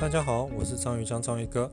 [0.00, 1.70] 大家好，我是章鱼江章鱼哥。